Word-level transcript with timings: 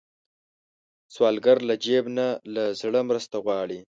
سوالګر 1.13 1.57
له 1.69 1.75
جیب 1.85 2.05
نه، 2.17 2.27
له 2.53 2.63
زړه 2.81 3.01
مرسته 3.09 3.35
غواړي 3.45 3.79